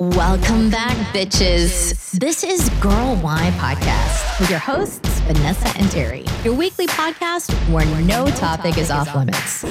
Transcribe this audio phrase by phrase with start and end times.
[0.00, 2.12] Welcome back, bitches.
[2.12, 7.84] This is Girl Why Podcast with your hosts, Vanessa and Terri, your weekly podcast where
[8.02, 9.64] no topic is off limits.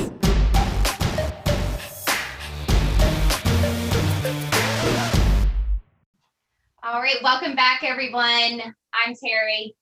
[6.83, 8.25] All right, welcome back, everyone.
[8.25, 9.75] I'm Terri.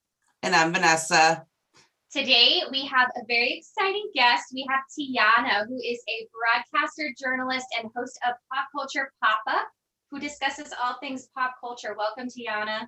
[0.43, 1.43] And I'm Vanessa.
[2.11, 4.43] Today, we have a very exciting guest.
[4.53, 9.69] We have Tijana, who is a broadcaster, journalist, and host of Pop Culture Pop Up,
[10.15, 11.93] who discusses all things pop culture.
[11.97, 12.87] Welcome, Tijana.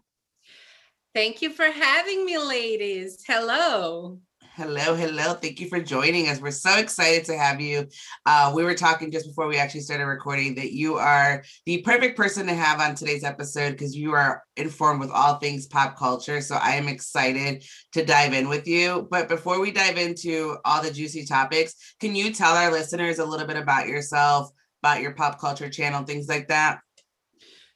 [1.13, 3.23] Thank you for having me, ladies.
[3.27, 4.19] Hello.
[4.55, 5.33] Hello, hello.
[5.33, 6.39] Thank you for joining us.
[6.39, 7.87] We're so excited to have you.
[8.25, 12.15] Uh, we were talking just before we actually started recording that you are the perfect
[12.15, 16.39] person to have on today's episode because you are informed with all things pop culture.
[16.39, 19.07] So I am excited to dive in with you.
[19.11, 23.25] But before we dive into all the juicy topics, can you tell our listeners a
[23.25, 24.49] little bit about yourself,
[24.81, 26.79] about your pop culture channel, things like that?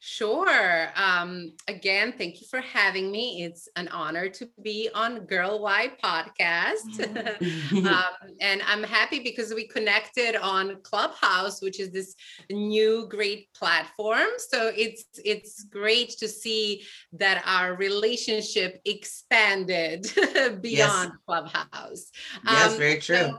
[0.04, 0.88] Sure.
[0.96, 3.44] Um, again, thank you for having me.
[3.44, 6.98] It's an honor to be on Girl Why podcast.
[7.86, 12.16] um, and I'm happy because we connected on Clubhouse, which is this
[12.50, 14.26] new great platform.
[14.38, 20.10] So it's it's great to see that our relationship expanded
[20.60, 21.10] beyond yes.
[21.28, 22.10] Clubhouse.
[22.44, 23.16] Yes, um, very true.
[23.16, 23.38] So,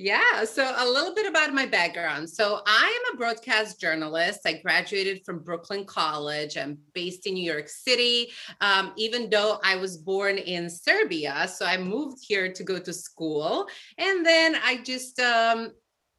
[0.00, 2.28] yeah, so a little bit about my background.
[2.28, 4.40] So I am a broadcast journalist.
[4.46, 6.56] I graduated from Brooklyn College.
[6.56, 8.30] I'm based in New York City,
[8.62, 11.46] um, even though I was born in Serbia.
[11.54, 13.66] So I moved here to go to school.
[13.98, 15.72] And then I just um,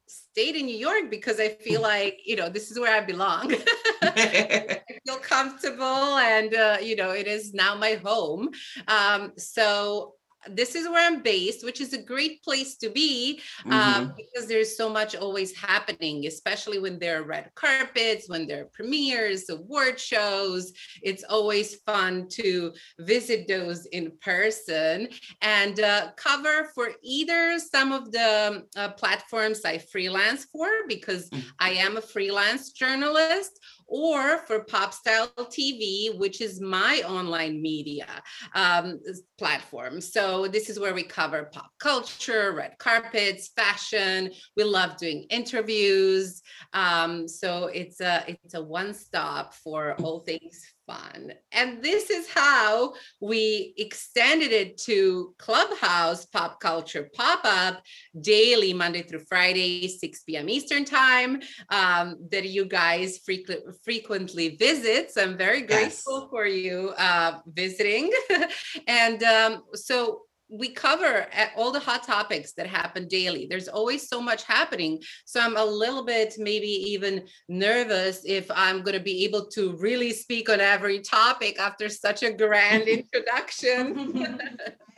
[0.06, 3.52] stayed in New York because I feel like, you know, this is where I belong.
[4.02, 8.50] I feel comfortable and, uh, you know, it is now my home.
[8.86, 10.14] Um, so
[10.50, 14.10] this is where I'm based, which is a great place to be um, mm-hmm.
[14.16, 18.70] because there's so much always happening, especially when there are red carpets, when there are
[18.72, 20.72] premieres, award shows.
[21.02, 25.08] It's always fun to visit those in person
[25.40, 31.48] and uh, cover for either some of the uh, platforms I freelance for because mm-hmm.
[31.58, 33.58] I am a freelance journalist
[33.92, 38.06] or for Pop Style TV, which is my online media
[38.54, 38.98] um,
[39.36, 40.00] platform.
[40.00, 44.30] So this is where we cover pop culture, red carpets, fashion.
[44.56, 46.40] We love doing interviews.
[46.72, 51.32] Um, so it's a it's a one stop for all things fun.
[51.52, 57.82] And this is how we extended it to Clubhouse Pop Culture Pop Up
[58.20, 60.48] daily, Monday through Friday, 6 p.m.
[60.48, 65.12] Eastern Time, um, that you guys frequent, frequently visit.
[65.12, 66.30] So I'm very grateful yes.
[66.30, 68.10] for you uh, visiting.
[68.86, 71.26] and um, so we cover
[71.56, 73.46] all the hot topics that happen daily.
[73.48, 75.00] There's always so much happening.
[75.24, 79.74] So I'm a little bit maybe even nervous if I'm going to be able to
[79.78, 84.38] really speak on every topic after such a grand introduction.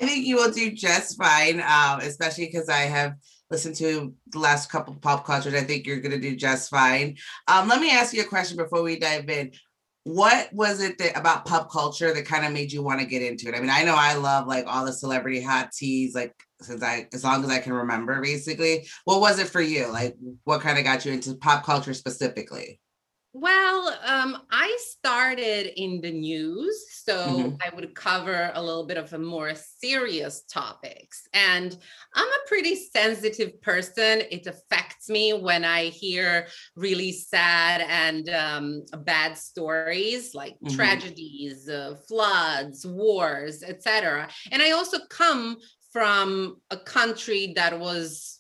[0.00, 3.15] I think you will do just fine, um, especially because I have
[3.48, 5.54] listened to the last couple of pop cultures.
[5.54, 7.16] I think you're going to do just fine.
[7.47, 9.53] Um, let me ask you a question before we dive in
[10.04, 13.22] what was it that about pop culture that kind of made you want to get
[13.22, 13.54] into it?
[13.54, 17.09] I mean, I know I love like all the celebrity hot teas, like since I
[17.15, 18.87] as long as I can remember, basically.
[19.04, 19.91] What was it for you?
[19.91, 22.81] Like, what kind of got you into pop culture specifically?
[23.37, 27.56] Well, um, I started in the news, so mm-hmm.
[27.61, 31.27] I would cover a little bit of a more serious topics.
[31.33, 31.77] And
[32.15, 34.22] I'm a pretty sensitive person.
[34.31, 36.47] It affects me when I hear
[36.77, 40.77] really sad and um, bad stories like mm-hmm.
[40.77, 44.28] tragedies, uh, floods, wars, etc.
[44.53, 45.56] And I also come
[45.93, 48.39] from a country that was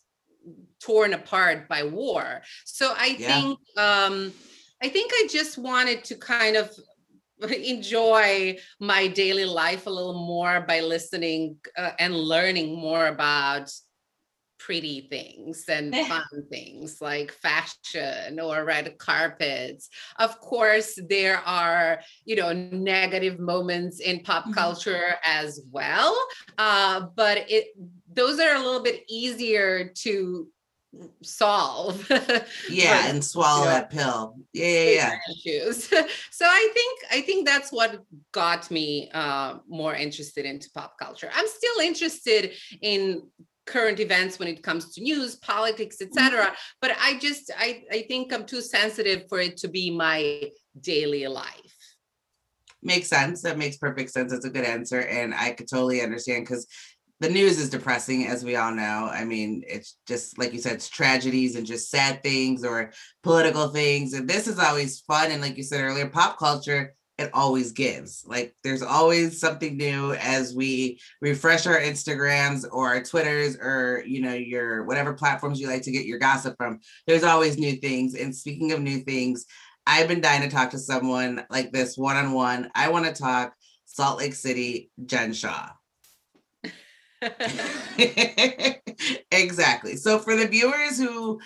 [0.80, 3.40] torn apart by war, so I yeah.
[3.40, 3.58] think.
[3.76, 4.32] Um,
[4.84, 6.70] I think I just wanted to kind of
[7.50, 13.72] enjoy my daily life a little more by listening uh, and learning more about
[14.58, 19.88] pretty things and fun things like fashion or red carpets.
[20.18, 24.52] Of course, there are, you know, negative moments in pop mm-hmm.
[24.52, 26.14] culture as well.
[26.58, 27.68] Uh, but it
[28.12, 30.46] those are a little bit easier to
[31.22, 32.08] solve.
[32.70, 34.36] yeah, but, and swallow you know, that pill.
[34.52, 35.70] Yeah, yeah, yeah.
[36.30, 38.00] so I think I think that's what
[38.32, 41.30] got me uh, more interested into pop culture.
[41.34, 42.52] I'm still interested
[42.82, 43.22] in
[43.66, 46.54] current events when it comes to news politics etc mm-hmm.
[46.82, 50.42] but i just i i think i'm too sensitive for it to be my
[50.82, 51.74] daily life
[52.82, 56.44] makes sense that makes perfect sense that's a good answer and i could totally understand
[56.44, 56.66] because
[57.20, 59.08] the news is depressing, as we all know.
[59.10, 63.68] I mean, it's just like you said, it's tragedies and just sad things or political
[63.68, 64.14] things.
[64.14, 65.30] And this is always fun.
[65.30, 68.24] And like you said earlier, pop culture, it always gives.
[68.26, 74.20] Like there's always something new as we refresh our Instagrams or our Twitters or you
[74.20, 76.80] know your whatever platforms you like to get your gossip from.
[77.06, 78.14] There's always new things.
[78.14, 79.46] And speaking of new things,
[79.86, 82.70] I've been dying to talk to someone like this one on one.
[82.74, 85.68] I want to talk Salt Lake City, Jen Shah.
[89.30, 89.96] exactly.
[89.96, 91.40] So for the viewers who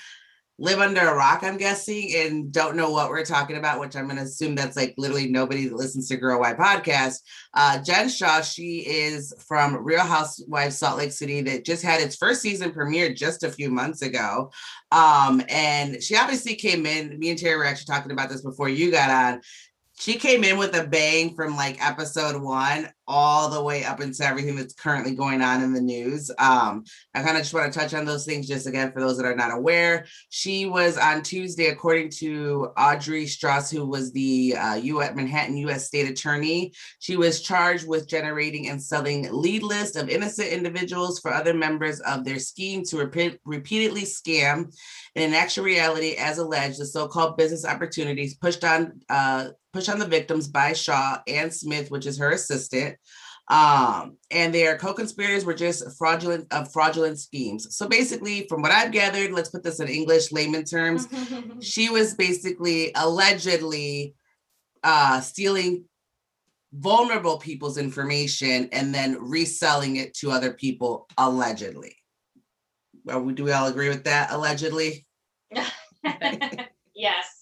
[0.60, 4.06] live under a rock, I'm guessing, and don't know what we're talking about, which I'm
[4.06, 7.18] going to assume that's like literally nobody that listens to Girl Why podcast.
[7.54, 12.16] Uh, Jen Shah, she is from Real Housewives Salt Lake City that just had its
[12.16, 14.50] first season premiere just a few months ago.
[14.90, 18.68] Um, and she obviously came in, me and Terri were actually talking about this before
[18.68, 19.40] you got on
[20.00, 24.22] she came in with a bang from like episode one all the way up into
[24.22, 26.30] everything that's currently going on in the news.
[26.38, 26.84] Um,
[27.14, 29.26] I kind of just want to touch on those things just again for those that
[29.26, 30.04] are not aware.
[30.28, 35.14] She was on Tuesday, according to Audrey Strauss, who was the uh, U.S.
[35.16, 35.86] Manhattan U.S.
[35.86, 36.72] State Attorney.
[36.98, 42.00] She was charged with generating and selling lead list of innocent individuals for other members
[42.00, 44.70] of their scheme to repeat, repeatedly scam.
[45.16, 49.98] And in actual reality, as alleged, the so-called business opportunities pushed on uh, pushed on
[49.98, 52.97] the victims by Shah and Smith, which is her assistant
[53.48, 57.74] um, and their co-conspirators were just fraudulent of uh, fraudulent schemes.
[57.74, 61.08] So basically, from what I've gathered, let's put this in English layman terms,
[61.60, 64.14] she was basically allegedly
[64.84, 65.84] uh, stealing
[66.74, 71.96] vulnerable people's information and then reselling it to other people allegedly.
[73.04, 74.30] Well, do we all agree with that?
[74.30, 75.06] Allegedly.
[76.94, 77.37] yes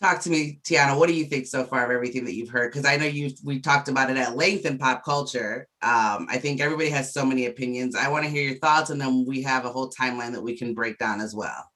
[0.00, 0.96] talk to me, Tijana.
[0.98, 2.70] What do you think so far of everything that you've heard?
[2.70, 5.68] Because I know you we talked about it at length in pop culture.
[5.82, 7.94] Um, I think everybody has so many opinions.
[7.94, 10.56] I want to hear your thoughts, and then we have a whole timeline that we
[10.56, 11.70] can break down as well.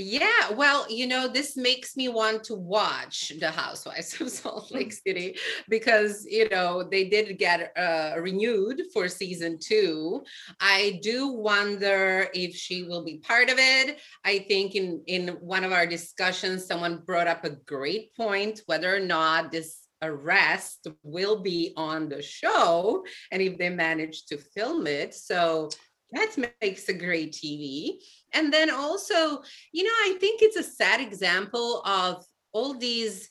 [0.00, 4.92] Yeah, well, you know, this makes me want to watch The Housewives of Salt Lake
[5.06, 5.36] City
[5.68, 10.22] because, you know, they did get uh, renewed for season two.
[10.60, 13.98] I do wonder if she will be part of it.
[14.24, 18.94] I think in in one of our discussions, someone brought up a great point whether
[18.94, 24.86] or not this arrest will be on the show and if they manage to film
[24.86, 25.12] it.
[25.12, 25.70] So
[26.12, 27.98] that makes a great TV.
[28.32, 29.42] And then also,
[29.72, 33.30] you know, I think it's a sad example of all these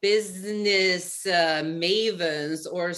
[0.00, 2.92] business uh, mavens or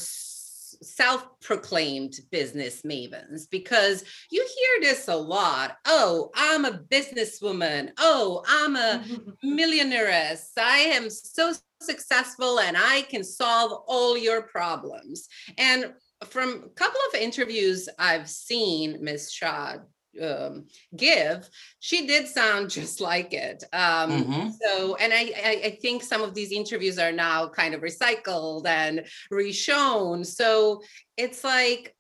[0.83, 7.91] self-proclaimed business mavens because you hear this a lot oh i'm a businesswoman.
[7.99, 9.05] Oh i'm a
[9.43, 15.29] millionaire i am so successful and i can solve all your problems.
[15.59, 15.93] And
[16.25, 19.77] from a couple of interviews I've seen Miss Shah
[20.23, 20.67] um,
[20.97, 21.49] give,
[21.81, 23.65] she did sound just like it.
[23.73, 24.49] Um, mm-hmm.
[24.63, 28.67] So, and I, I, I, think some of these interviews are now kind of recycled
[28.67, 30.25] and reshown.
[30.25, 30.83] So
[31.17, 31.95] it's like,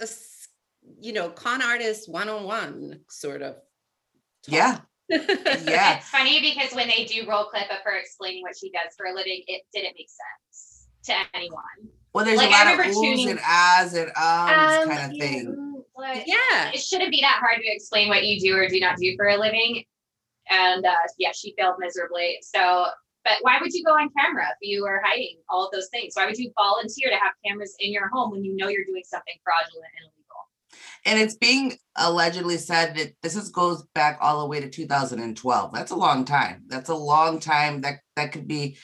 [0.00, 0.08] a,
[1.00, 3.54] you know, con artist one on one sort of.
[4.42, 4.54] Talk.
[4.54, 4.78] Yeah.
[5.08, 5.96] yeah.
[5.96, 9.06] It's funny because when they do roll clip of her explaining what she does for
[9.06, 11.62] a living, it didn't make sense to anyone.
[12.12, 15.18] Well, there's like, a lot of oohs tuning, and ahs and ums um, kind of
[15.18, 15.67] thing.
[15.98, 18.96] Like, yeah, it shouldn't be that hard to explain what you do or do not
[18.96, 19.82] do for a living.
[20.48, 22.38] And uh, yeah, she failed miserably.
[22.40, 22.86] So,
[23.24, 26.14] but why would you go on camera if you are hiding all of those things?
[26.14, 29.02] Why would you volunteer to have cameras in your home when you know you're doing
[29.04, 30.18] something fraudulent and illegal?
[31.04, 35.72] And it's being allegedly said that this is, goes back all the way to 2012.
[35.74, 36.62] That's a long time.
[36.68, 37.80] That's a long time.
[37.80, 38.78] That that could be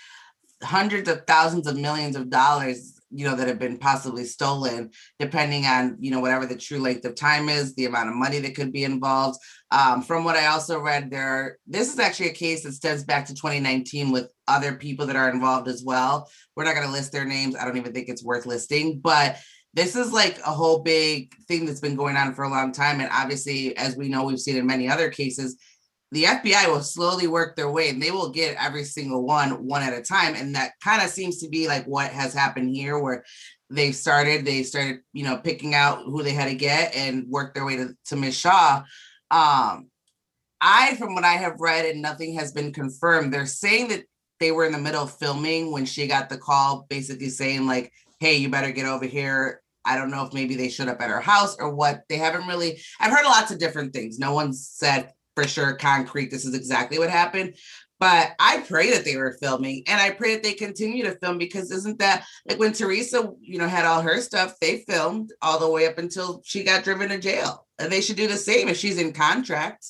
[0.62, 5.64] hundreds of thousands of millions of dollars you know that have been possibly stolen depending
[5.66, 8.54] on you know whatever the true length of time is the amount of money that
[8.54, 9.38] could be involved.
[9.70, 13.26] Um, from what i also read there this is actually a case that stems back
[13.26, 16.28] to 2019 with other people that are involved as well.
[16.54, 19.38] We're not going to list their names i don't even think it's worth listing but
[19.74, 23.00] this is like a whole big thing that's been going on for a long time
[23.00, 25.56] and obviously as we know we've seen in many other cases
[26.14, 29.82] the FBI will slowly work their way and they will get every single one one
[29.82, 30.36] at a time.
[30.36, 33.24] And that kind of seems to be like what has happened here, where
[33.68, 37.52] they started, they started, you know, picking out who they had to get and work
[37.52, 38.84] their way to, to Miss Shah.
[39.32, 39.88] Um,
[40.60, 44.04] I, from what I have read, and nothing has been confirmed, they're saying that
[44.38, 47.92] they were in the middle of filming when she got the call, basically saying, like,
[48.20, 49.60] hey, you better get over here.
[49.84, 52.02] I don't know if maybe they showed up at her house or what.
[52.08, 54.18] They haven't really, I've heard lots of different things.
[54.18, 57.54] No one's said for sure concrete this is exactly what happened
[58.00, 61.38] But I pray that they were filming and I pray that they continue to film
[61.38, 65.58] because isn't that like when Teresa, you know, had all her stuff, they filmed all
[65.58, 67.66] the way up until she got driven to jail.
[67.78, 69.86] And they should do the same if she's in contract.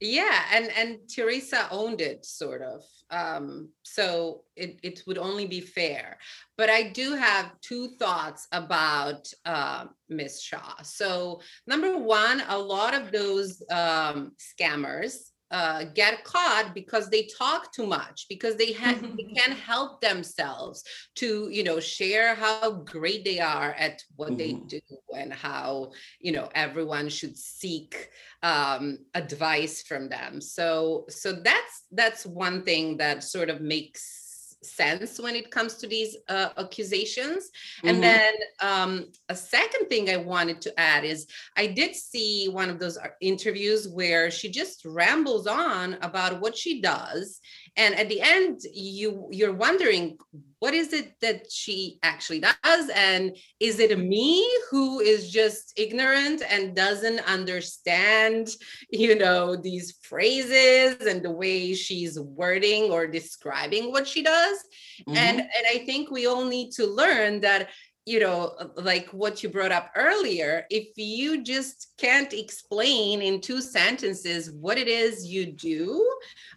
[0.00, 2.82] Yeah, and and Teresa owned it sort of.
[3.10, 6.18] Um, so it, it would only be fair.
[6.56, 10.82] But I do have two thoughts about uh, Miss Shah.
[10.82, 17.72] So number one, a lot of those um, scammers uh, get caught because they talk
[17.72, 20.82] too much because they have they can't help themselves
[21.14, 24.38] to you know share how great they are at what mm-hmm.
[24.38, 24.80] they do
[25.16, 28.10] and how you know everyone should seek
[28.42, 34.23] um, advice from them so so that's that's one thing that sort of makes
[34.64, 37.50] sense when it comes to these uh, accusations.
[37.78, 37.88] Mm-hmm.
[37.88, 42.70] And then um, a second thing I wanted to add is I did see one
[42.70, 47.40] of those uh, interviews where she just rambles on about what she does
[47.76, 50.16] and at the end you you're wondering
[50.60, 56.42] what is it that she actually does and is it me who is just ignorant
[56.48, 58.48] and doesn't understand
[58.90, 64.58] you know these phrases and the way she's wording or describing what she does
[65.06, 65.16] mm-hmm.
[65.16, 67.68] and and i think we all need to learn that
[68.06, 73.62] you know, like what you brought up earlier, if you just can't explain in two
[73.62, 76.06] sentences what it is you do,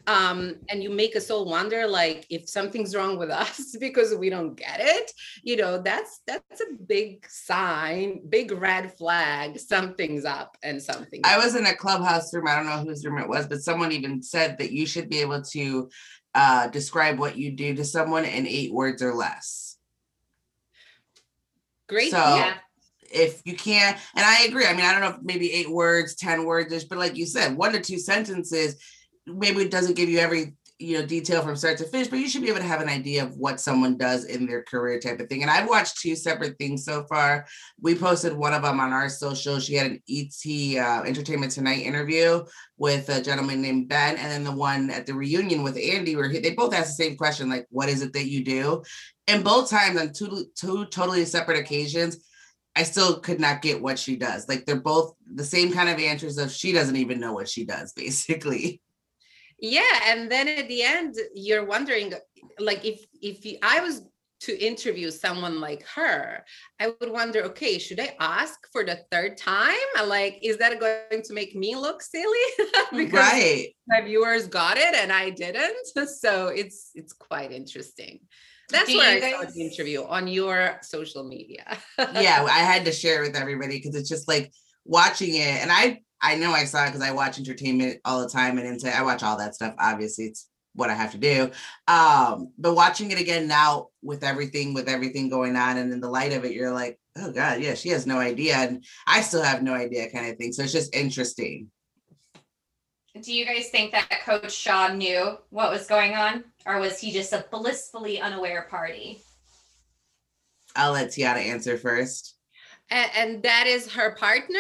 [0.08, 4.30] um, and you make us all wonder, like if something's wrong with us because we
[4.30, 5.12] don't get it,
[5.42, 9.58] you know, that's that's a big sign, big red flag.
[9.58, 11.22] Something's up and something.
[11.24, 12.48] I was in a clubhouse room.
[12.48, 15.20] I don't know whose room it was, but someone even said that you should be
[15.20, 15.90] able to
[16.36, 19.67] uh, describe what you do to someone in eight words or less
[21.88, 22.12] Great.
[22.12, 22.56] So yeah.
[23.12, 24.66] if you can't, and I agree.
[24.66, 27.56] I mean, I don't know if maybe eight words, 10 words, but like you said,
[27.56, 28.76] one to two sentences,
[29.26, 32.30] maybe it doesn't give you every you know detail from start to finish but you
[32.30, 35.20] should be able to have an idea of what someone does in their career type
[35.20, 37.46] of thing and i've watched two separate things so far
[37.82, 41.86] we posted one of them on our social she had an et uh, entertainment tonight
[41.86, 42.44] interview
[42.78, 46.30] with a gentleman named ben and then the one at the reunion with andy where
[46.30, 48.84] he, they both asked the same question like what is it that you do
[49.28, 52.24] and both times on two two totally separate occasions
[52.76, 54.48] I still could not get what she does.
[54.48, 57.66] Like they're both the same kind of answers of she doesn't even know what she
[57.66, 58.82] does, basically.
[59.60, 62.14] Yeah, and then at the end, you're wondering,
[62.60, 64.04] like, if if I was
[64.40, 66.46] to interview someone like her,
[66.80, 69.74] I would wonder, okay, should I ask for the third time?
[70.06, 72.38] Like, is that going to make me look silly?
[72.96, 73.70] because right.
[73.88, 75.76] my viewers got it and I didn't.
[76.08, 78.20] So it's it's quite interesting.
[78.70, 79.32] That's Do where I guys...
[79.32, 81.66] saw the interview on your social media.
[81.98, 84.52] yeah, I had to share it with everybody because it's just like
[84.86, 88.30] watching it, and I I know I saw it because I watch entertainment all the
[88.30, 89.76] time and into I watch all that stuff.
[89.80, 91.52] Obviously, it's what I have to do.
[91.88, 96.10] Um, but watching it again now with everything, with everything going on, and in the
[96.10, 98.56] light of it, you're like, oh God, yeah, she has no idea.
[98.56, 100.54] And I still have no idea, kind of thing.
[100.54, 101.70] So it's just interesting.
[103.20, 106.44] Do you guys think that Coach Shah knew what was going on?
[106.68, 109.22] Or was he just a blissfully unaware party?
[110.76, 112.36] I'll let Tijana answer first.
[112.92, 114.60] And, and that is her partner?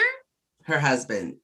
[0.63, 1.35] Her husband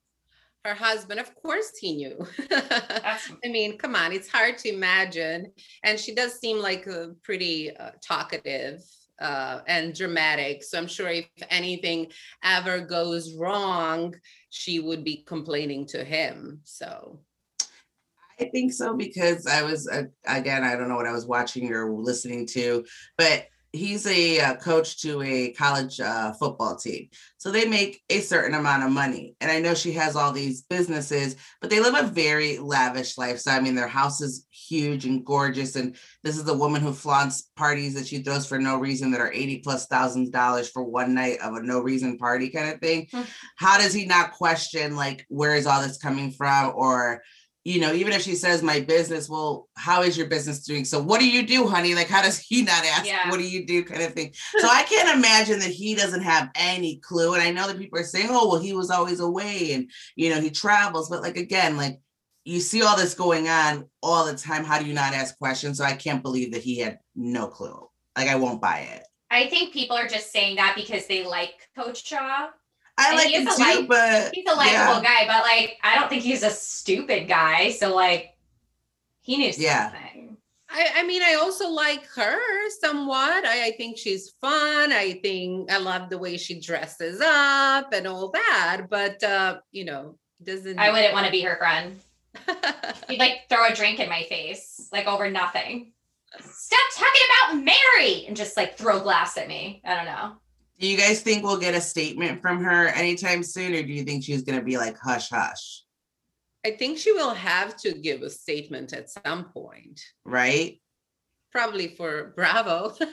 [0.66, 2.26] her husband of course he knew.
[2.52, 5.52] I mean come on it's hard to imagine.
[5.84, 8.82] And she does seem like a pretty uh, talkative
[9.20, 10.64] uh, and dramatic.
[10.64, 12.12] So i'm sure if anything
[12.44, 14.16] ever goes wrong
[14.50, 17.20] she would be complaining to him so.
[18.40, 21.72] I think so because I was uh, again I don't know what I was watching
[21.72, 22.84] or listening to,
[23.18, 27.10] but he's a uh, coach to a college uh, football team.
[27.38, 29.36] So they make a certain amount of money.
[29.42, 33.58] And I know she has all these businesses, but they live a very lavish lifestyle.
[33.58, 35.76] I mean, their house is huge and gorgeous.
[35.76, 39.22] And this is the woman who flaunts parties that she throws for no reason that
[39.22, 42.80] are 80 plus thousand dollars for one night of a no reason party kind of
[42.80, 43.08] thing.
[43.08, 43.24] Mm-hmm.
[43.58, 46.74] How does he not question, like, where is all this coming from?
[46.76, 47.24] Or,
[47.66, 50.84] you know, even if she says my business, well, how is your business doing?
[50.84, 51.96] So what do you do, honey?
[51.96, 53.30] Like, how does he not ask, yeah.
[53.30, 54.34] what do you do kind of thing?
[54.58, 57.34] So I can't imagine that he doesn't have any clue.
[57.34, 60.30] And I know that people are saying, oh, well, he was always away and, you
[60.30, 61.10] know, he travels.
[61.10, 62.00] But like, again, like
[62.44, 64.66] you see all this going on all the time.
[64.66, 65.78] How do you not ask questions?
[65.78, 67.88] So I can't believe that he had no clue.
[68.18, 69.08] Like, I won't buy it.
[69.32, 72.50] I think people are just saying that because they like Coach Shah
[72.98, 75.04] I like him too, like, but he's a likable yeah.
[75.04, 75.28] guy.
[75.28, 77.72] But like, I don't think he's a stupid guy.
[77.72, 78.36] So like,
[79.22, 79.64] he knew something.
[79.64, 79.92] Yeah.
[80.70, 83.46] I, I mean, I also like her somewhat.
[83.46, 84.92] I, I think she's fun.
[84.92, 88.88] I think I love the way she dresses up and all that.
[88.90, 92.00] But uh, you know, doesn't I wouldn't want to be her friend.
[93.08, 95.94] He'd like throw a drink in my face, like over nothing.
[96.40, 99.82] Stop talking about Mary and just like throw glass at me.
[99.86, 100.34] I don't know.
[100.80, 104.04] Do you guys think we'll get a statement from her anytime soon, or do you
[104.04, 105.84] think she's gonna be like hush hush?
[106.66, 110.80] I think she will have to give a statement at some point, Right?
[111.52, 112.96] probably for Bravo.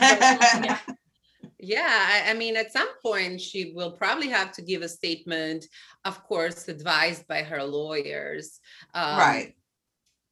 [0.00, 0.78] Yeah.
[1.60, 5.66] Yeah, I, I mean, at some point, she will probably have to give a statement,
[6.04, 8.60] of course, advised by her lawyers.
[8.94, 9.54] Um, right.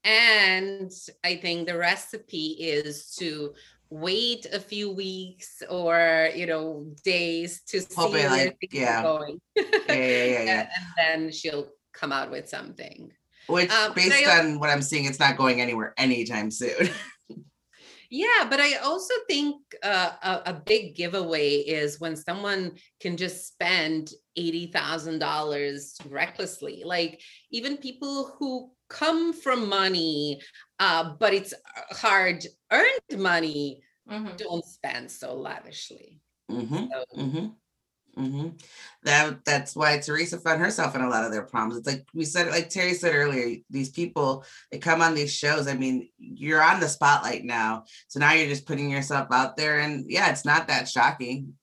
[0.05, 0.93] And
[1.25, 3.55] I think the recipe is to
[3.91, 9.01] wait a few weeks or, you know, days to see Hoping, where like, things yeah.
[9.01, 9.41] are going.
[9.57, 10.69] Yeah, yeah, yeah, yeah.
[10.77, 13.11] and then she'll come out with something.
[13.49, 16.91] Which, Um, based on what I'm seeing, it's not going anywhere anytime soon.
[18.09, 23.49] Yeah, but I also think uh, a, a big giveaway is when someone can just
[23.49, 26.83] spend eighty thousand dollars recklessly.
[26.85, 30.41] Like even people who come from money,
[30.79, 31.55] uh, but it's
[31.93, 34.37] hard earned money, Mhm.
[34.37, 36.21] don't spend so lavishly.
[36.49, 37.47] hmm So, hmm
[38.17, 38.49] hmm
[39.03, 41.79] That that's why Teresa found herself in a lot of their problems.
[41.79, 45.69] It's like we said, like Terri said earlier, these people they come on these shows.
[45.69, 49.81] I mean, you're on the spotlight now, so now you're just putting yourself out there,
[49.81, 51.55] and yeah, it's not that shocking.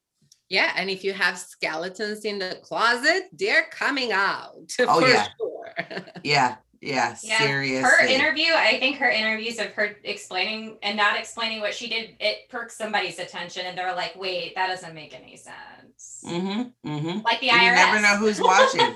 [0.50, 5.28] yeah, and if you have skeletons in the closet, they're coming out Oh, for yeah.
[5.40, 6.04] sure.
[6.24, 7.82] Yeah, yeah, Yeah, seriously.
[7.82, 12.16] Her interview, I think her interviews of her explaining and not explaining what she did,
[12.20, 16.90] it perks somebody's attention, and they're like, "Wait, that doesn't make any sense." Mm-hmm.
[16.90, 17.20] Mm-hmm.
[17.22, 17.66] Like the IRS.
[17.66, 18.96] You never know who's watching.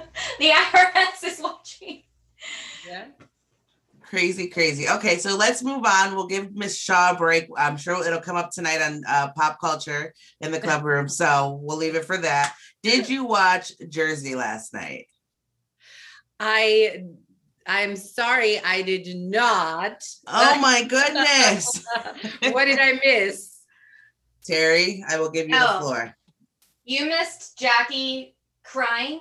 [0.38, 2.02] the IRS is watching.
[2.86, 3.06] yeah.
[4.02, 4.88] Crazy, crazy.
[4.88, 6.14] Okay, so let's move on.
[6.14, 7.48] We'll give Miss Shah a break.
[7.56, 11.08] I'm sure it'll come up tonight on uh, pop culture in the club room.
[11.08, 12.54] So we'll leave it for that.
[12.82, 15.08] Did you watch Jersey last night?
[16.40, 17.04] I
[17.66, 20.02] I'm sorry I did not.
[20.26, 21.84] Oh my goodness.
[22.52, 23.58] what did I miss?
[24.48, 25.74] Terri, I will give you Oh.
[25.74, 26.16] the floor.
[26.84, 29.20] You missed Jackie crying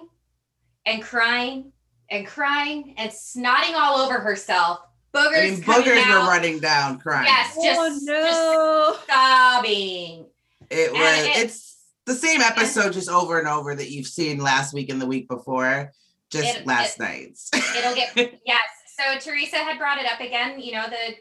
[0.85, 1.71] and crying
[2.11, 4.79] and crying and snotting all over herself.
[5.13, 6.23] Boogers I mean, boogers out.
[6.23, 7.27] were running down, crying.
[7.27, 7.79] Yes, oh, just,
[8.09, 9.15] oh just no.
[9.15, 10.25] sobbing.
[10.69, 14.39] It was And it- it's the same episode just over and over that you've seen
[14.39, 15.91] last week and the week before,
[16.33, 17.49] just It- last it- night's.
[17.77, 18.15] It'll get
[18.45, 18.59] yes.
[18.97, 20.59] So Teresa had brought it up again.
[20.59, 21.15] You know the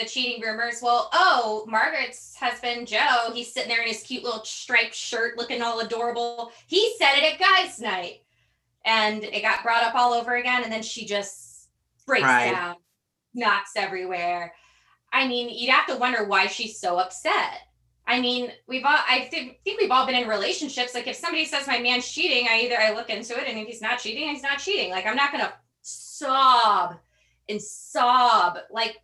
[0.00, 0.80] the cheating rumors.
[0.82, 5.62] Well, oh, Margaret's husband Joe, he's sitting there in his cute little striped shirt, looking
[5.62, 6.50] all adorable.
[6.66, 8.22] He said it at guys' night,
[8.84, 10.64] and it got brought up all over again.
[10.64, 11.68] And then she just
[12.06, 12.50] breaks Cried.
[12.50, 12.76] down,
[13.34, 14.52] knocks everywhere.
[15.12, 17.60] I mean, you'd have to wonder why she's so upset.
[18.06, 20.94] I mean, we've all I thi- think we've all been in relationships.
[20.94, 23.66] Like if somebody says my man's cheating, I either I look into it and if
[23.66, 24.90] he's not cheating, he's not cheating.
[24.90, 26.96] Like I'm not gonna sob
[27.48, 28.58] and sob.
[28.70, 28.98] Like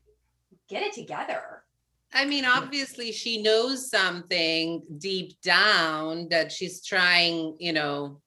[0.69, 1.63] get it together.
[2.13, 8.21] I mean, obviously she knows something deep down that she's trying, you know,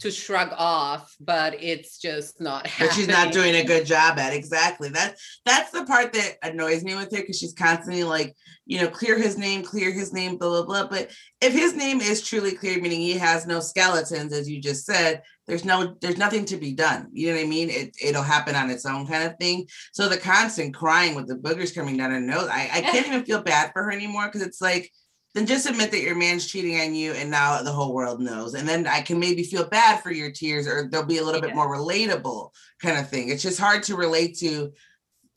[0.00, 4.32] to shrug off, but it's just not but she's not doing a good job at
[4.32, 4.88] exactly.
[4.88, 8.34] That that's the part that annoys me with her because she's constantly like
[8.66, 10.88] you know clear his name clear his name blah blah blah.
[10.88, 11.10] But
[11.40, 15.22] if his name is truly clear meaning he has no skeletons as you just said
[15.46, 17.08] there's no there's nothing to be done.
[17.12, 17.70] You know what i mean?
[17.70, 19.66] It, it'll happen on its own kind of thing.
[19.92, 23.24] So the constant crying with the boogers coming down her nose i, I can't even
[23.24, 24.90] feel bad for her anymore because it's like
[25.34, 28.54] then just admit that your man's cheating on you and now the whole world knows.
[28.54, 31.40] And then i can maybe feel bad for your tears or they'll be a little
[31.40, 33.28] bit more relatable kind of thing.
[33.28, 34.72] It's just hard to relate to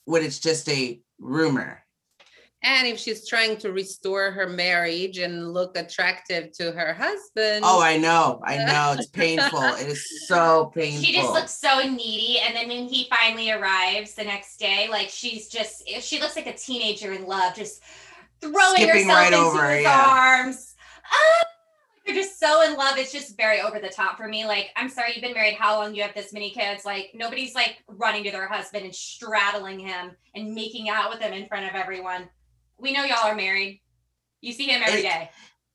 [0.06, 1.84] when it's just a rumor.
[2.64, 7.82] And if she's trying to restore her marriage and look attractive to her husband, oh
[7.82, 9.62] i know i know it's painful.
[9.62, 12.40] It is so painful She just looks so needy.
[12.40, 16.48] And then when he finally arrives the next day, like she's just she looks like
[16.48, 17.82] a teenager in love, just
[18.42, 20.06] throwing Skipping herself right into over, his yeah.
[20.08, 20.76] arms.
[21.06, 21.44] Ah!
[22.06, 22.98] They're just so in love.
[22.98, 24.46] It's just very over the top for me.
[24.46, 25.94] Like, I'm sorry, you've been married how long?
[25.94, 26.86] You have this many kids.
[26.86, 31.34] Like, nobody's like running to their husband and straddling him and making out with him
[31.34, 32.30] in front of everyone.
[32.80, 33.82] We know y'all are married.
[34.40, 35.30] You see him every It- day.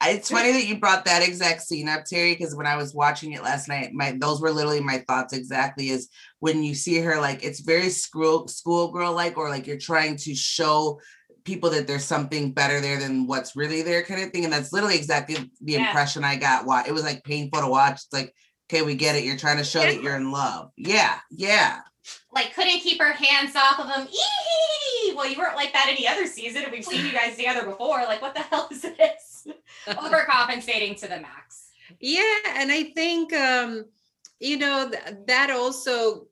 [0.05, 3.33] it's funny that you brought that exact scene up terri because when i was watching
[3.35, 6.09] it last night my those were literally my thoughts exactly is
[6.41, 10.35] when you see her like it's very school schoolgirl like or like you're trying to
[10.35, 11.01] show
[11.45, 14.73] people that there's something better there than what's really there kind of thing and that's
[14.73, 15.87] literally exactly the Yeah.
[15.87, 18.35] impression i got why it was like painful to watch it's like
[18.71, 21.81] okay we get it you're trying to show that you're in love yeah yeah
[22.33, 24.09] like couldn't keep her hands off of him.
[24.09, 25.15] Eee!
[25.15, 27.99] Well, you weren't like that any other season, we've seen you guys together before.
[28.03, 29.47] Like, what the hell is this?
[29.87, 31.69] Overcompensating to the max.
[32.01, 32.23] Yeah,
[32.57, 33.85] and I think um,
[34.41, 36.27] you know, th- that also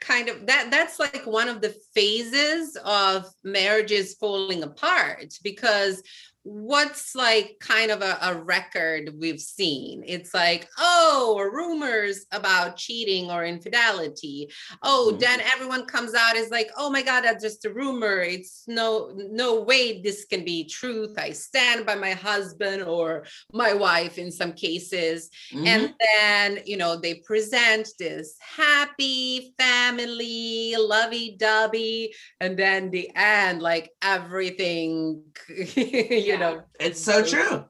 [0.00, 6.02] kind of that that's like one of the phases of marriages falling apart because
[6.46, 10.04] what's like kind of a, a, record we've seen?
[10.06, 14.48] It's like oh rumors about cheating or infidelity.
[14.82, 15.18] Oh mm-hmm.
[15.18, 18.20] then everyone comes out is like oh my god that's just a rumor.
[18.20, 21.18] It's no no way this can be truth.
[21.18, 25.66] I stand by my husband or my wife in some cases mm-hmm.
[25.66, 33.90] and then you know they present this happy family lovey-dovey and then the end like
[34.02, 35.22] everything
[35.76, 37.64] you know it's so true.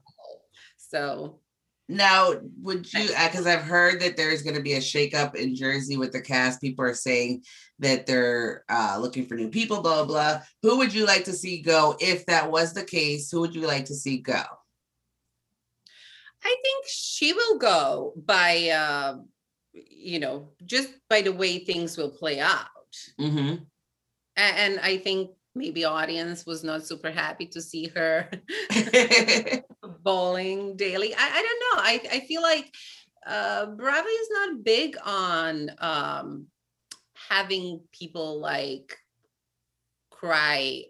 [0.77, 1.39] so
[1.89, 5.95] now would you because i've heard that there's going to be a shakeup in jersey
[5.95, 6.59] with the cast.
[6.59, 7.43] People are saying
[7.79, 11.61] that they're uh, looking for new people blah blah who would you like to see
[11.61, 11.95] go?
[11.99, 14.43] If that was the case who would you like to see go?
[16.43, 19.17] I think she will go by uh,
[19.73, 22.67] you know just by the way things will play out.
[23.19, 23.63] Mm-hmm.
[24.37, 28.29] and i think maybe audience was not super happy to see her
[30.03, 31.13] bowling daily.
[31.13, 31.81] I, I don't know.
[31.83, 32.73] I, I feel like
[33.25, 36.47] uh, Bravo is not big on um,
[37.29, 38.97] having people like
[40.09, 40.83] cry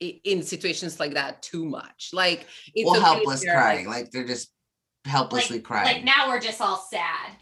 [0.00, 2.10] in situations like that too much.
[2.12, 3.86] Like it's well, okay helpless crying.
[3.86, 4.52] Like, like, they're just
[5.04, 5.96] helplessly like, crying.
[5.96, 7.32] Like now we're just all sad.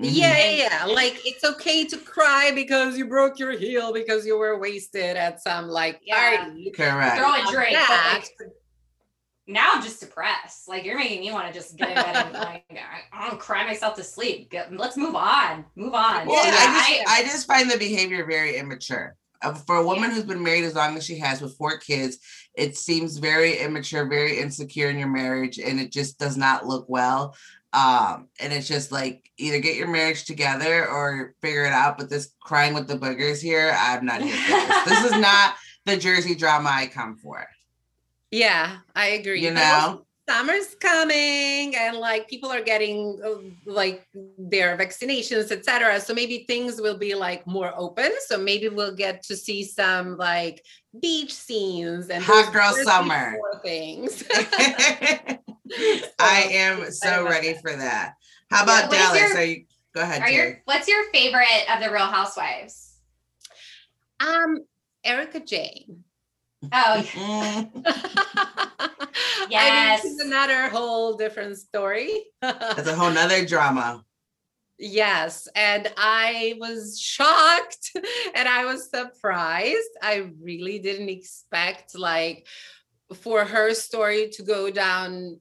[0.00, 0.14] Mm-hmm.
[0.14, 0.84] Yeah, yeah, yeah.
[0.86, 5.42] Like it's okay to cry because you broke your heel because you were wasted at
[5.42, 6.36] some like yeah.
[6.36, 6.70] party.
[6.70, 7.16] Correct.
[7.16, 7.78] Throw a drink.
[7.88, 8.28] Like,
[9.46, 10.68] now I'm just depressed.
[10.68, 12.64] Like you're making me want to just get in bed and like
[13.12, 14.50] I don't cry myself to sleep.
[14.50, 15.64] Get, let's move on.
[15.76, 16.26] Move on.
[16.26, 19.16] Well, yeah, I, just, I, I just find the behavior very immature.
[19.42, 20.16] Uh, for a woman yeah.
[20.16, 22.18] who's been married as long as she has with four kids,
[22.54, 26.86] it seems very immature, very insecure in your marriage, and it just does not look
[26.88, 27.34] well.
[27.76, 31.98] Um, and it's just like either get your marriage together or figure it out.
[31.98, 34.84] But this crying with the boogers here, I'm not here for this.
[34.88, 37.46] this is not the Jersey drama I come for.
[38.30, 39.44] Yeah, I agree.
[39.44, 44.06] You know, summer's coming and like people are getting uh, like
[44.38, 49.22] their vaccinations etc so maybe things will be like more open so maybe we'll get
[49.22, 50.64] to see some like
[51.00, 54.24] beach scenes and hot girl summer things
[56.18, 57.62] I am so ready that.
[57.62, 58.14] for that.
[58.50, 59.20] How about yeah, Dallas?
[59.20, 60.34] Your, are you go ahead, Terri.
[60.34, 62.98] Your, what's your favorite of the Real Housewives?
[64.20, 64.58] Um,
[65.04, 66.04] Erika Jayne.
[66.72, 67.04] Oh,
[69.50, 70.00] yes.
[70.00, 72.24] I mean, another whole different story.
[72.42, 74.04] It's a whole nother drama.
[74.78, 75.48] Yes.
[75.54, 77.92] And I was shocked
[78.34, 79.90] and I was surprised.
[80.02, 82.46] I really didn't expect like
[83.14, 85.40] for her story to go down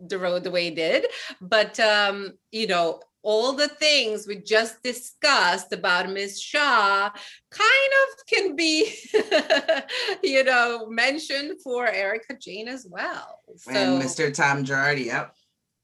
[0.00, 1.06] the road the way it did.
[1.40, 7.10] But um, you know, all the things we just discussed about Miss Shah
[7.50, 8.92] kind of can be,
[10.22, 13.40] you know, mentioned for Erika Jayne as well.
[13.56, 14.34] So, and Mr.
[14.34, 15.34] Tom Girardi, yep.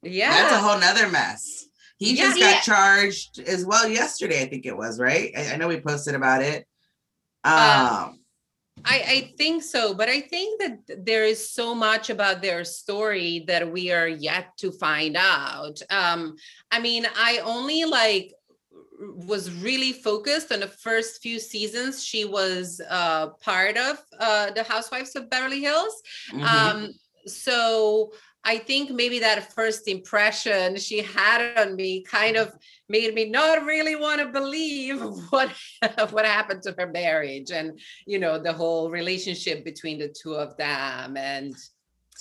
[0.03, 0.31] Yeah.
[0.31, 1.67] That's a whole nother mess.
[1.99, 2.61] He yeah, just got yeah.
[2.61, 5.33] charged as well yesterday, I think it was, right?
[5.37, 6.67] I, I know we posted about it.
[7.45, 8.18] Uh, um,
[8.85, 13.45] I, I think so, but I think that there is so much about their story
[13.47, 15.81] that we are yet to find out.
[15.91, 16.37] Um,
[16.71, 18.35] I mean, I only like
[19.01, 24.65] was really focused on the first few seasons she was uh, part of uh, the
[24.65, 26.03] Housewives of Beverly Hills.
[26.33, 26.45] Mm-hmm.
[26.45, 26.95] Um,
[27.27, 28.13] so
[28.49, 32.51] I think maybe that first impression she had on me kind of
[32.89, 35.53] made me not really want to believe what
[36.11, 40.57] what happened to her marriage and you know the whole relationship between the two of
[40.57, 41.55] them and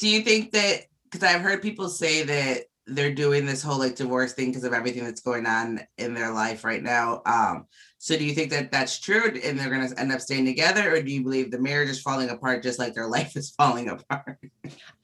[0.01, 3.95] do you think that because I've heard people say that they're doing this whole like
[3.95, 7.21] divorce thing because of everything that's going on in their life right now.
[7.25, 7.65] Um,
[7.97, 10.93] so do you think that that's true and they're going to end up staying together,
[10.93, 13.89] or do you believe the marriage is falling apart just like their life is falling
[13.89, 14.39] apart?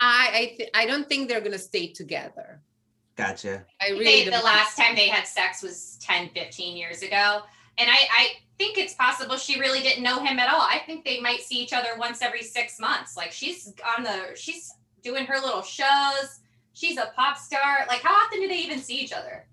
[0.03, 2.61] I I, th- I don't think they're going to stay together.
[3.15, 3.65] Gotcha.
[3.81, 7.41] I really they, the last time they had sex was 10, 15 years ago.
[7.77, 10.61] And I, I think it's possible she really didn't know him at all.
[10.61, 13.15] I think they might see each other once every six months.
[13.15, 16.39] Like she's on the she's doing her little shows
[16.73, 17.85] she's a pop star.
[17.87, 19.45] Like, how often do they even see each other?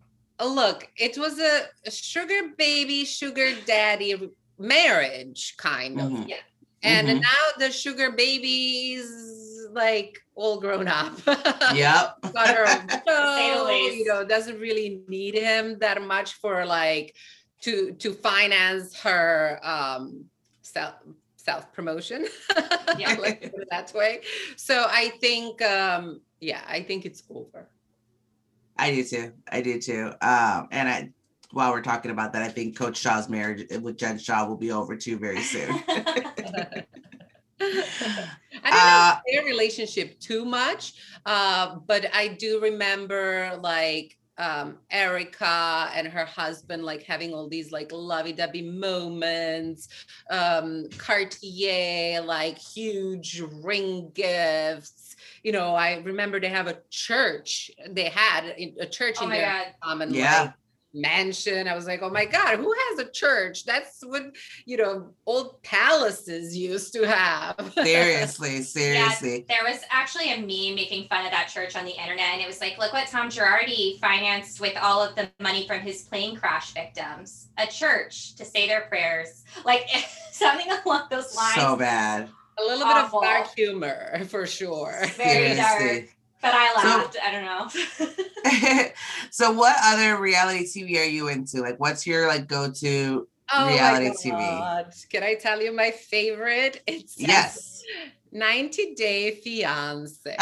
[0.42, 6.10] Look, it was a, a sugar baby, sugar daddy marriage, kind of.
[6.10, 6.28] Mm-hmm.
[6.28, 6.36] Yeah.
[6.82, 7.20] And mm-hmm.
[7.20, 9.39] now the sugar baby's
[9.72, 11.18] like all grown up.
[11.74, 12.16] Yep.
[12.35, 17.14] Got her own show, you know, doesn't really need him that much for like
[17.62, 20.24] to to finance her um
[20.62, 20.94] self
[21.37, 22.26] self promotion.
[22.98, 24.22] yeah, like that way.
[24.56, 27.68] So I think um yeah, I think it's over.
[28.76, 29.33] I do too.
[29.52, 30.12] I do too.
[30.22, 31.11] Um, and I
[31.52, 34.72] while we're talking about that, I think Coach Shah's marriage with Jen Shah will be
[34.72, 35.83] over too very soon.
[37.60, 40.94] I don't Uh, know their relationship too much,
[41.26, 47.70] uh, but I do remember like um, Erika and her husband like having all these
[47.72, 49.88] like lovey-dovey moments.
[50.30, 55.16] Um, Cartier like huge ring gifts.
[55.42, 57.70] You know, I remember they have a church.
[57.90, 58.44] They had
[58.80, 59.66] a church Oh in my their God.
[59.82, 60.42] common Yeah.
[60.42, 60.54] like,
[60.92, 61.68] mansion.
[61.68, 63.64] I was like, oh my God, who has a church?
[63.64, 67.72] That's what, you know, old palaces used to have.
[67.85, 69.46] seriously, seriously.
[69.48, 72.46] There was actually a meme making fun of that church on the internet, and it
[72.46, 76.37] was like, look what Tom Girardi financed with all of the money from his plane
[76.37, 79.44] crash victims a church to say their prayers.
[79.64, 79.88] Like
[80.33, 81.57] something along those lines.
[81.57, 82.31] So bad.
[82.59, 83.20] A little Awful.
[83.20, 85.03] bit of dark humor for sure.
[85.16, 86.09] Very dark.
[86.40, 86.42] Seriously.
[86.42, 87.16] But I So- laughed.
[87.24, 87.44] I don't
[88.85, 88.90] know.
[89.31, 91.61] so what other reality TV are you into?
[91.61, 95.09] Like what's your like go-to Oh my Reality TV.
[95.11, 96.83] Can I tell you my favorite?
[96.87, 97.83] It's Yes.
[98.33, 100.37] 90 Day Fiance.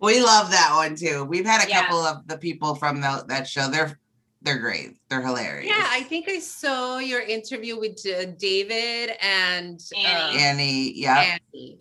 [0.00, 1.24] we love that one too.
[1.24, 1.82] We've had a Yeah.
[1.82, 3.68] couple of the people from the, that show.
[3.68, 3.98] They're
[4.44, 4.96] they're great.
[5.08, 5.68] They're hilarious.
[5.68, 10.36] yeah, I think I saw your interview with uh, David and Annie.
[10.36, 11.36] uh, Annie, yeah.
[11.54, 11.78] Annie.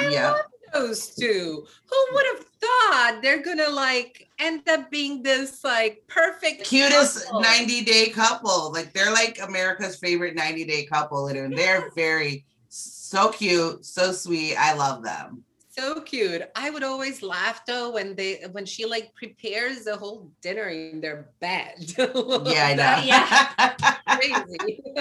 [0.00, 0.30] I Yeah.
[0.32, 0.40] love
[0.72, 1.66] those two.
[1.90, 7.40] Who would have thought they're gonna like end up being this like perfect Cutest couple?
[7.40, 8.72] 90 day couple.
[8.72, 11.26] Like they're like America's favorite 90 day couple.
[11.28, 14.56] And they're very so cute, so sweet.
[14.56, 15.44] I love them.
[15.70, 16.42] So cute.
[16.56, 21.00] I would always laugh though when they when she like prepares the whole dinner in
[21.00, 21.94] their bed.
[21.98, 23.02] Yeah, I know.
[23.04, 23.74] Yeah.
[24.16, 24.82] Crazy.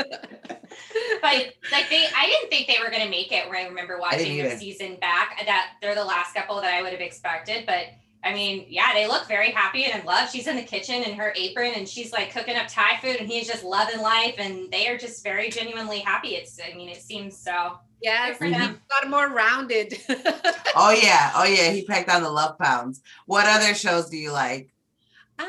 [1.21, 4.01] but like they I didn't think they were gonna make it when I remember didn't
[4.01, 7.65] watching the season back that they're the last couple that I would have expected.
[7.65, 7.85] But
[8.23, 10.29] I mean, yeah, they look very happy and in love.
[10.29, 13.27] She's in the kitchen in her apron and she's like cooking up Thai food and
[13.29, 16.35] he's just loving life and they are just very genuinely happy.
[16.35, 17.79] It's I mean, it seems so.
[18.01, 18.81] Yes, Good for he them.
[18.89, 19.93] got more rounded.
[20.75, 21.31] oh yeah.
[21.35, 21.71] Oh yeah.
[21.71, 23.01] He packed on the love pounds.
[23.25, 24.71] What other shows do you like?
[25.37, 25.47] Um,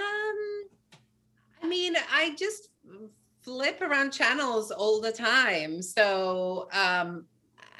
[1.62, 2.68] I mean, I just
[3.42, 5.82] flip around channels all the time.
[5.82, 7.24] So, um,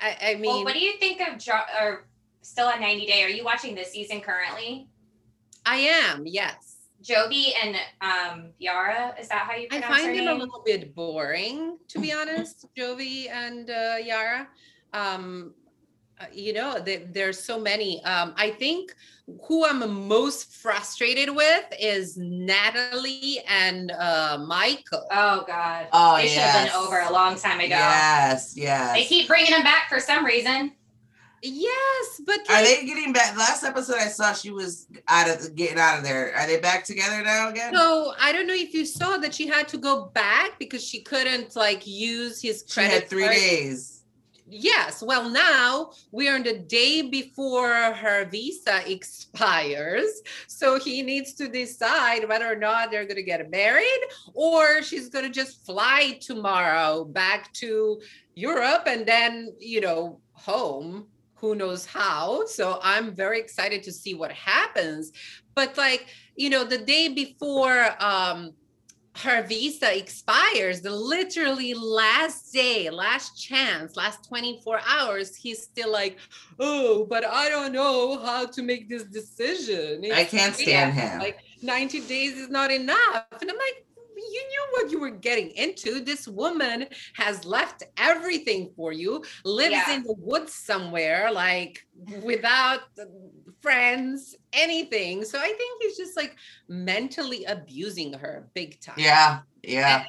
[0.02, 2.06] I, I mean, well, what do you think of jo- or
[2.42, 3.22] still on 90 Day?
[3.22, 4.88] Are you watching this season currently?
[5.66, 6.69] I am, yes.
[7.02, 10.62] Jovi and um Yara, is that how you I pronounce her find them a little
[10.64, 14.48] bit boring, to be honest, Jovi and uh, Yara.
[14.92, 15.54] Um,
[16.20, 18.04] uh, you know, they, there's so many.
[18.04, 18.92] Um, I think
[19.46, 25.06] who I'm most frustrated with is Natalie and uh, Michael.
[25.10, 25.86] Oh God.
[25.92, 27.68] Oh they should have been over a long time ago.
[27.68, 28.94] Yes, yes.
[28.94, 30.72] They keep bringing them back for some reason.
[31.42, 33.36] Yes, but Are they getting back?
[33.36, 36.34] Last episode I saw she was out of getting out of there.
[36.34, 37.74] Are they back together now again?
[37.74, 41.00] So I don't know if you saw that she had to go back because she
[41.00, 42.88] couldn't like use his credit.
[42.88, 43.36] she had three card.
[43.36, 44.00] days.
[44.52, 45.00] Yes.
[45.00, 50.22] Well, now we are on the day before her visa expires.
[50.48, 54.00] So he needs to decide whether or not they're going to get married
[54.34, 58.00] or she's going to just fly tomorrow back to
[58.34, 61.06] Europe and then, you know, home.
[61.40, 62.46] Who knows how?
[62.46, 65.12] So I'm very excited to see what happens.
[65.54, 68.54] But like, you know, the day before um
[69.16, 76.16] her visa expires the literally last day last chance last 24 hours he's still like
[76.60, 81.18] oh but i don't know how to make this decision I can't stand him.
[81.18, 83.84] like 90 days is not enough and i'm like
[84.40, 89.72] you knew what you were getting into this woman has left everything for you lives
[89.72, 89.94] Yeah.
[89.96, 91.86] in the woods somewhere like
[92.22, 92.80] without
[93.60, 96.36] friends anything so i think he's just like
[96.68, 100.04] mentally abusing her big time Yeah, yeah.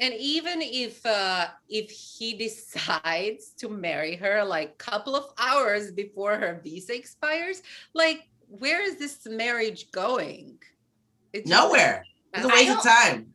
[0.00, 6.36] and even if uh if he decides to marry her like couple of hours before
[6.36, 7.62] her visa expires
[7.94, 10.58] like where is this marriage going
[11.32, 12.04] It's just- Nowhere.
[12.36, 13.33] It's a waste of time.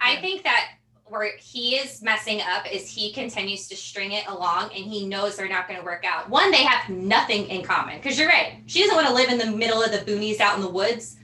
[0.00, 0.20] I Yeah.
[0.20, 0.70] think that
[1.04, 5.36] where he is messing up is he continues to string it along and he knows
[5.36, 6.28] they're not going to work out.
[6.30, 8.62] One, they have nothing in common because you're right.
[8.66, 11.16] She doesn't want to live in the middle of the boonies out in the woods.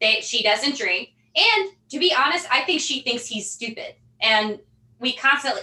[0.00, 1.10] They, she doesn't drink.
[1.36, 3.96] And to be honest, I think she thinks he's stupid.
[4.22, 4.58] And
[4.98, 5.62] we constantly,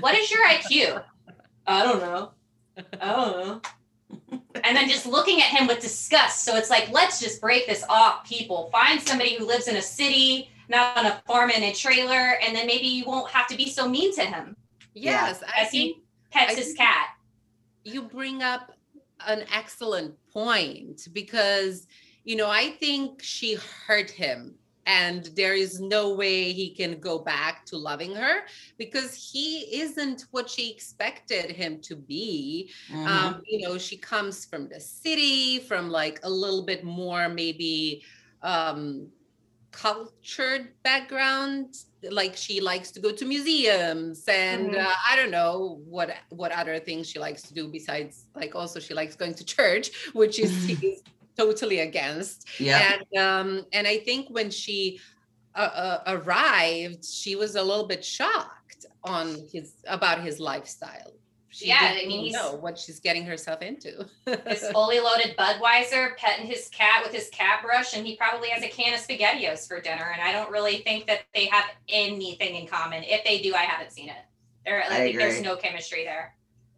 [0.00, 1.04] what is your IQ?
[1.66, 2.32] I don't know.
[3.00, 3.60] I don't know.
[4.64, 6.44] And then just looking at him with disgust.
[6.44, 8.70] So it's like, let's just break this off, people.
[8.72, 12.54] Find somebody who lives in a city, not on a farm in a trailer, and
[12.56, 14.56] then maybe you won't have to be so mean to him
[14.96, 17.08] yes i as think he pets I his think- cat.
[17.84, 18.72] you bring up
[19.26, 21.88] an excellent point because
[22.24, 23.54] you know i think she
[23.86, 24.54] hurt him
[24.86, 28.42] and there is no way he can go back to loving her
[28.78, 33.06] because he isn't what she expected him to be Mhm.
[33.06, 38.02] um, you know she comes from the city from like a little bit more maybe
[38.42, 39.08] um
[39.74, 41.74] cultured background
[42.10, 44.86] like she likes to go to museums and Mhm.
[44.86, 48.78] uh, i don't know what what other things she likes to do besides like also
[48.78, 50.54] she likes going to church which is
[51.36, 52.92] totally against yeah.
[52.92, 55.00] and um and i think when she
[55.56, 59.66] uh, uh, arrived she was a little bit shocked on his
[59.98, 61.12] about his lifestyle
[61.54, 64.06] she Yeah, I didn't mean, he's- know what she's getting herself into
[64.46, 68.62] His fully loaded Budweiser, petting his cat with his cat brush, and he probably has
[68.62, 70.10] a can of SpaghettiOs for dinner.
[70.12, 73.04] And I don't really think that they have anything in common.
[73.04, 74.24] If they do, I haven't seen it.
[74.66, 76.34] There, I, I think there's no chemistry there.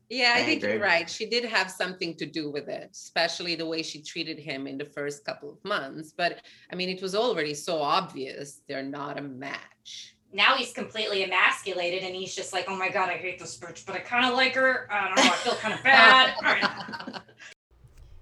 [0.08, 3.54] yeah i, I think you're right she did have something to do with it especially
[3.56, 6.32] the way she treated him in the first couple of months but
[6.72, 12.02] i mean it was already so obvious they're not a match Now he's completely emasculated,
[12.02, 14.34] and he's just like, "Oh my god, I hate this bitch, but I kind of
[14.34, 14.88] like her.
[14.90, 15.22] I don't know.
[15.22, 17.22] I feel kind of bad."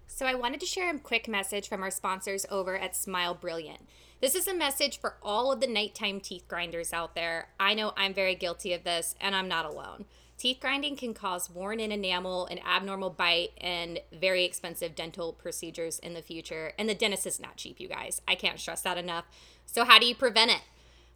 [0.06, 3.80] So, I wanted to share a quick message from our sponsors over at Smile Brilliant.
[4.20, 7.48] This is a message for all of the nighttime teeth grinders out there.
[7.58, 10.04] I know I'm very guilty of this, and I'm not alone.
[10.38, 15.98] Teeth grinding can cause worn in enamel, an abnormal bite, and very expensive dental procedures
[15.98, 16.74] in the future.
[16.78, 18.22] And the dentist is not cheap, you guys.
[18.28, 19.24] I can't stress that enough.
[19.66, 20.62] So, how do you prevent it?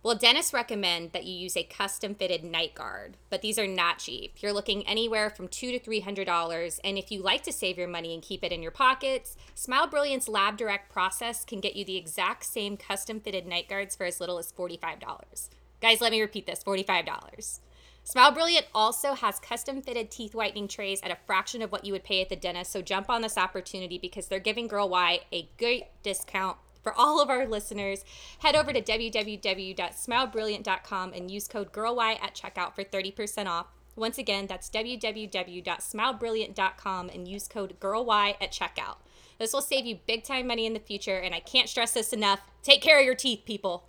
[0.00, 3.98] Well, dentists recommend that you use a custom fitted night guard, but these are not
[3.98, 4.34] cheap.
[4.40, 7.76] You're looking anywhere from two to three hundred dollars, and if you like to save
[7.76, 11.74] your money and keep it in your pockets, Smile Brilliant's Lab Direct process can get
[11.74, 15.50] you the exact same custom fitted night guards for as little as forty-five dollars.
[15.82, 17.60] Guys, let me repeat this: forty-five dollars.
[18.04, 21.92] Smile Brilliant also has custom fitted teeth whitening trays at a fraction of what you
[21.92, 22.70] would pay at the dentist.
[22.70, 27.20] So jump on this opportunity because they're giving Girl Why a great discount for all
[27.20, 28.04] of our listeners.
[28.40, 33.66] Head over to www.smilebrilliant.com and use code GIRLWHY at checkout for 30% off.
[33.96, 38.98] Once again, that's www.smilebrilliant.com and use code GIRLWHY at checkout.
[39.38, 42.12] This will save you big time money in the future, and I can't stress this
[42.12, 42.40] enough.
[42.62, 43.88] Take care of your teeth, people.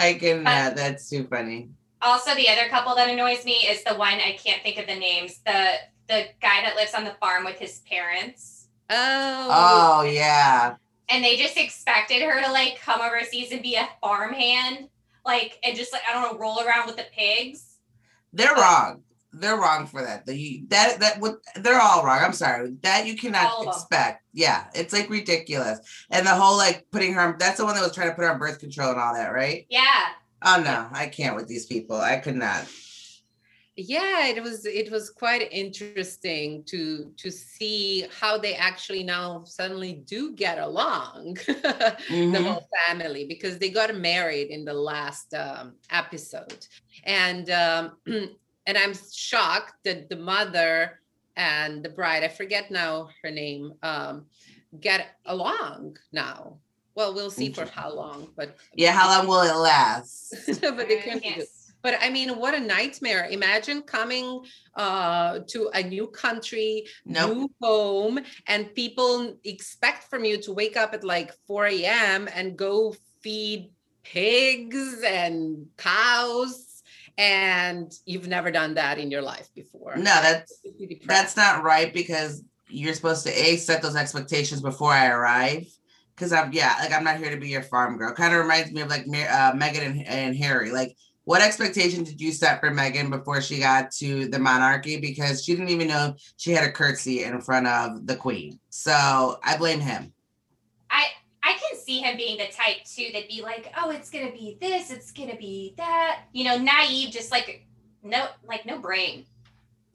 [0.00, 0.46] I can.
[0.46, 1.68] Uh, that's too funny.
[2.02, 4.96] Also, the other couple that annoys me is the one I can't think of the
[4.96, 5.40] names.
[5.44, 5.74] The
[6.08, 8.68] the guy that lives on the farm with his parents.
[8.88, 10.74] oh Oh yeah.
[11.08, 14.88] and they just expected her to like come overseas and be a farmhand,
[15.26, 17.76] like and just like I don't know, roll around with the pigs.
[18.32, 19.02] They're wrong.
[19.32, 20.26] They're wrong for that.
[20.26, 22.18] The that that would they're all wrong.
[22.20, 22.74] I'm sorry.
[22.82, 24.24] That you cannot expect.
[24.32, 25.78] Yeah, it's like ridiculous.
[26.10, 28.24] And the whole like putting her on that's the one that was trying to put
[28.24, 29.66] her on birth control and all that, right?
[29.70, 30.08] Yeah,
[30.42, 31.96] Oh no, I can't with these people.
[32.00, 32.66] I could not.
[33.76, 39.92] yeah it was it was quite interesting to to see how they actually now suddenly
[40.06, 42.44] do get along the Mhm.
[42.46, 46.66] whole family because they got married in the last um, episode
[47.04, 47.96] and um
[48.66, 51.00] and i'm shocked that the mother
[51.36, 54.26] and the bride i forget now her name um
[54.80, 56.56] get along now
[56.94, 60.34] well we'll see for how long but Yeah, how long will it last?
[60.60, 61.44] but they I can't do
[61.82, 63.26] but I mean, what a nightmare.
[63.30, 64.42] Imagine coming
[64.74, 67.36] uh, to a new country, Nope.
[67.36, 72.28] new home, and people expect from you to wake up at like 4 a.m.
[72.34, 73.70] and go feed
[74.02, 76.69] pigs and cows.
[77.20, 79.94] And you've never done that in your life before.
[79.96, 81.08] No, that's You'd be depressed.
[81.08, 85.66] that's not right because you're supposed to a set those expectations before I arrive.
[86.16, 88.14] Because I'm yeah, like I'm not here to be your farm girl.
[88.14, 90.70] Kind of reminds me of like uh, Meghan and, and Harry.
[90.70, 94.98] Like, what expectation did you set for Meghan before she got to the monarchy?
[94.98, 98.58] Because she didn't even know she had a curtsy in front of the queen.
[98.70, 100.14] So I blame him.
[101.90, 104.32] I I can see him being the type too that'd be like, oh, it's gonna
[104.32, 107.66] be this, it's gonna be that, you know, naive, just like
[108.02, 109.26] no, like no brain,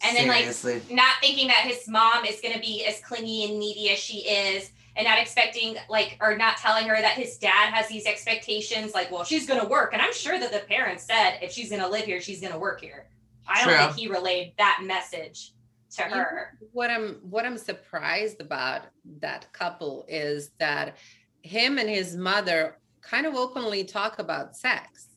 [0.03, 0.45] and then like
[0.91, 4.71] not thinking that his mom is gonna be as clingy and needy as she is,
[4.95, 9.11] and not expecting like or not telling her that his dad has these expectations, like,
[9.11, 12.05] well, she's gonna work, and I'm sure that the parents said if she's gonna live
[12.05, 13.07] here, she's gonna work here.
[13.47, 13.85] I don't True.
[13.85, 15.53] think he relayed that message
[15.91, 16.57] to You know, her.
[16.73, 18.81] what i'm what i'm surprised about
[19.21, 20.97] that couple is that
[21.45, 25.07] him and his mother kind of openly talk about sex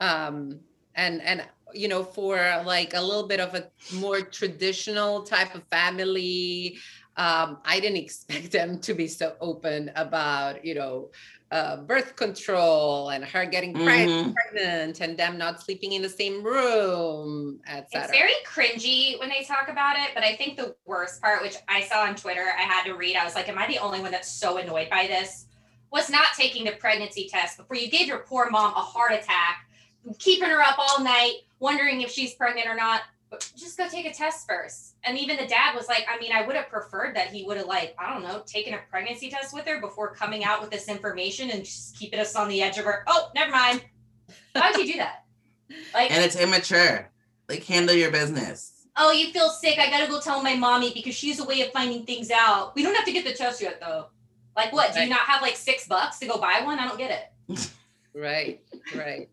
[0.00, 0.60] um
[0.94, 5.62] and and you know for like a little bit of a more traditional type of
[5.70, 6.78] family
[7.16, 11.10] um, i didn't expect them to be so open about you know
[11.50, 14.34] uh, birth control and her getting Mhm.
[14.34, 19.44] pregnant and them not sleeping in the same room etc It's very cringy when they
[19.44, 22.62] talk about it, but I think the worst part, which I saw on Twitter, I
[22.62, 25.06] had to read, I was like, Am I the only one that's so annoyed by
[25.06, 25.46] this?
[25.90, 29.66] Was not taking the pregnancy test before you gave your poor mom a heart attack,
[30.18, 33.02] keeping her up all night, wondering if she's pregnant or not.
[33.30, 34.94] But just go take a test first.
[35.04, 37.58] And even the dad was like, I mean, I would have preferred that he would
[37.58, 40.70] have, like, I don't know, taken a pregnancy test with her before coming out with
[40.70, 43.04] this information and just keeping us on the edge of her.
[43.06, 43.84] Oh, never mind.
[44.54, 45.24] Why would you do that?
[45.92, 47.10] Like, And it's immature.
[47.46, 48.86] Like handle your business.
[48.96, 49.78] oh, you feel sick.
[49.78, 52.74] I gotta go tell my mommy because she's a way of finding things out.
[52.74, 54.06] We don't have to get the test yet, though.
[54.56, 54.92] Like, what?
[54.94, 56.78] Do you not have like six bucks to go buy one?
[56.78, 57.10] I don't get
[57.48, 57.70] it.
[58.14, 58.60] right
[58.96, 59.28] right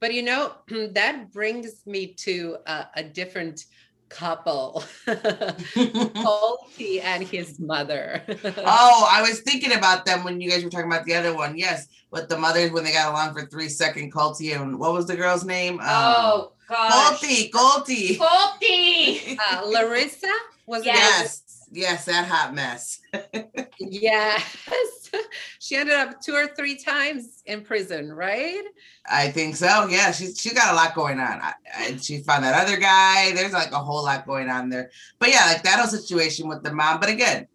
[0.00, 0.52] but you know
[0.92, 3.64] that brings me to a, a different
[4.08, 8.22] couple Colty and his mother
[8.56, 11.58] Oh, I was thinking about them when you guys were talking about the other one.
[11.58, 15.06] Yes, but the mothers when they got along for three second Colty and what was
[15.06, 15.80] the girl's name?
[15.80, 17.20] Um, oh gosh.
[17.20, 18.16] Colty, Colty.
[18.16, 19.36] Colty.
[19.38, 20.32] uh, larissa
[20.66, 23.00] was it Yes, yes, that hot mess.
[23.80, 25.10] yes
[25.58, 28.64] she ended up two or three times in prison right
[29.10, 29.86] I think so.
[29.88, 31.40] Yeah, she's she got a lot going on.
[31.40, 33.32] I, I, she found that other guy.
[33.32, 34.90] There's like a whole lot going on there.
[35.18, 37.00] But yeah, like that whole situation with the mom.
[37.00, 37.48] But again,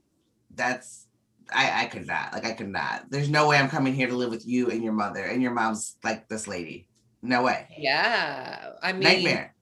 [0.55, 1.05] that's
[1.53, 2.33] I I could not.
[2.33, 3.05] Like I could not.
[3.11, 5.51] There's no way I'm coming here to live with you and your mother and your
[5.51, 6.87] mom's like this lady.
[7.21, 7.67] No way.
[7.77, 9.52] yeah i mean Nightmare.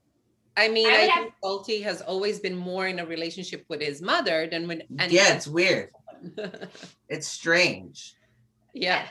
[0.57, 3.65] I mean I i, would have- think Colty has always been more in a relationship
[3.69, 5.89] with his mother than when and yeah, it's weird.
[7.09, 8.13] It's strange.
[8.73, 9.05] yeah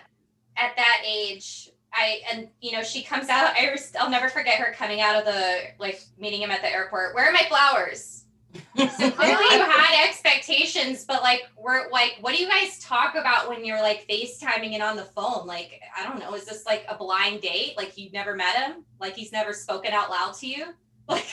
[0.57, 3.55] At that age, I and you know she comes out.
[3.57, 6.70] I res- I'll never forget her coming out of the like meeting him at the
[6.70, 7.14] airport.
[7.14, 8.24] Where are my flowers?
[8.76, 13.49] So clearly you had expectations, but like we're like, what do you guys talk about
[13.49, 15.47] when you're like FaceTiming and on the phone?
[15.47, 17.74] Like, I don't know, is this like a blind date?
[17.76, 18.84] Like you've never met him?
[19.01, 20.66] Like he's never spoken out loud to you?
[21.11, 21.26] Like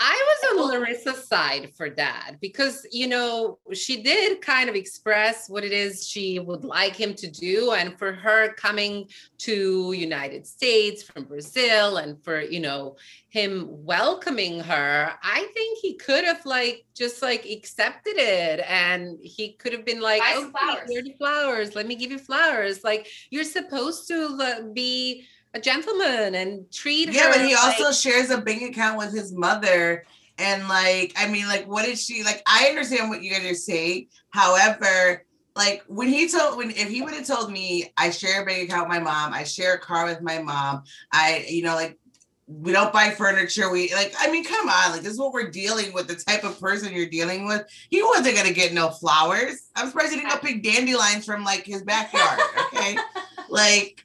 [0.00, 5.48] I was on Larissa's side for that because, you know, she did kind of express
[5.48, 7.72] what it is she would like him to do.
[7.72, 9.08] And for her coming
[9.38, 12.96] to United States from Brazil and for, you know,
[13.28, 18.64] him welcoming her, I think he could have like just like accepted it.
[18.68, 21.74] And he could have been like, okay, flowers." here are the flowers.
[21.74, 22.84] Let me give you flowers.
[22.84, 27.80] Like you're supposed to be a gentleman and treat Yeah, her Yeah, but he like-
[27.80, 30.04] also shares a bank account with his mother.
[30.38, 32.42] And like, I mean, like, what is she like?
[32.46, 34.06] I understand what you guys are saying.
[34.30, 35.24] However,
[35.56, 38.68] like when he told when if he would have told me I share a bank
[38.68, 41.98] account with my mom, I share a car with my mom, I, you know, like
[42.46, 43.68] we don't buy furniture.
[43.68, 46.44] We like, I mean, come on, like this is what we're dealing with, the type
[46.44, 47.66] of person you're dealing with.
[47.90, 49.68] He wasn't gonna get no flowers.
[49.74, 52.38] I'm surprised he didn't go pick dandelions from like his backyard.
[52.72, 52.96] Okay.
[53.48, 54.04] like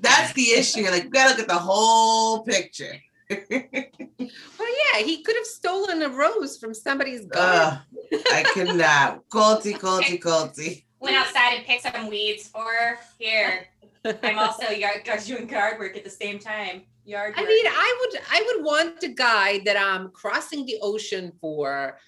[0.00, 0.84] that's the issue.
[0.90, 2.94] Like you gotta look at the whole picture.
[3.30, 3.38] Well,
[4.20, 7.78] yeah, he could have stolen a rose from somebody's garden.
[8.12, 9.28] Ugh, I cannot.
[9.28, 10.84] Colty, Colty, Colty.
[11.00, 12.98] went outside and picked some weeds for her.
[13.18, 13.68] Here.
[14.22, 16.82] I'm also yard doing yard work at the same time.
[17.04, 21.32] Yard I mean, I would I would want a guy that I'm crossing the ocean
[21.40, 21.98] for,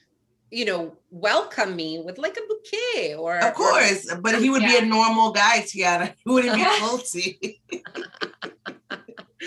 [0.51, 4.77] you know, welcome me with like a bouquet or Of course, but he would be
[4.77, 6.15] a normal guy, Tijana.
[6.25, 7.60] He wouldn't be Yeah.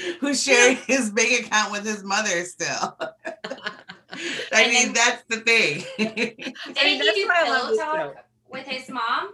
[0.04, 0.16] Colty.
[0.20, 2.98] Who's sharing his bank account with his mother still.
[4.52, 5.84] I And mean, then- that's the thing.
[5.98, 8.14] Didn't I mean, he that's do why I love pillow talk show.
[8.50, 9.34] with his mom?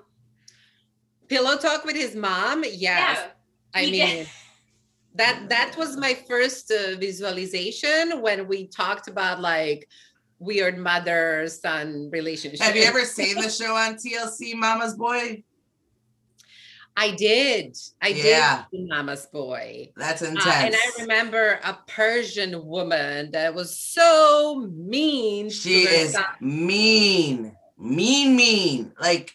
[1.28, 2.63] pillow talk with his mom.
[2.70, 3.30] Yes.
[3.74, 4.28] I he mean, did.
[5.15, 9.88] that that was my first uh, visualization when we talked about like
[10.39, 12.61] weird mother son relationship.
[12.61, 15.43] Have you ever seen the show on TLC, Mama's Boy?
[16.98, 17.78] I did.
[18.02, 18.64] I Yeah.
[18.72, 19.92] did Mama's Boy.
[19.96, 20.48] That's Uh, intense.
[20.48, 25.50] and I remember a Persian woman that was so mean.
[25.50, 26.26] She is son.
[26.42, 28.94] mean, mean, mean.
[29.00, 29.32] Like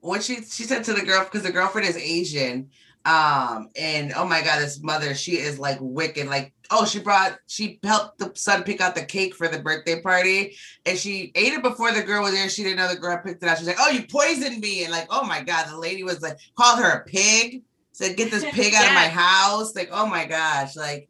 [0.00, 2.70] what she she said to the girl because the girlfriend is Asian.
[3.04, 6.26] Um, and oh my god, this mother, she is like wicked.
[6.26, 10.00] Like, oh, she brought she helped the son pick out the cake for the birthday
[10.00, 12.48] party, and she ate it before the girl was there.
[12.48, 13.58] She didn't know the girl picked it out.
[13.58, 14.84] She's like, Oh, you poisoned me.
[14.84, 18.30] And like, oh my god, the lady was like, called her a pig, said, Get
[18.30, 19.74] this pig out of my house.
[19.74, 21.08] Like, oh my gosh, like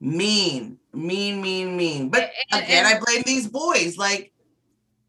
[0.00, 2.08] mean, mean, mean, mean.
[2.08, 3.96] But again, I blame these boys.
[3.96, 4.32] Like,